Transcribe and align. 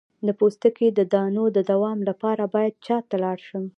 د 0.27 0.29
پوستکي 0.39 0.87
د 0.93 0.99
دانو 1.13 1.43
د 1.57 1.59
دوام 1.71 1.99
لپاره 2.09 2.43
باید 2.53 2.73
چا 2.85 2.97
ته 3.09 3.15
لاړ 3.23 3.37
شم؟ 3.47 3.63